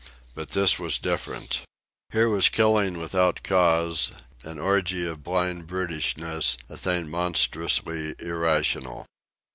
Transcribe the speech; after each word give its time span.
But 0.33 0.49
this 0.49 0.79
was 0.79 0.97
different. 0.97 1.61
Here 2.09 2.27
was 2.27 2.49
killing 2.49 2.97
without 2.97 3.43
cause, 3.43 4.09
an 4.41 4.57
orgy 4.57 5.05
of 5.05 5.23
blind 5.23 5.67
brutishness, 5.67 6.57
a 6.67 6.75
thing 6.75 7.07
monstrously 7.07 8.15
irrational. 8.17 9.05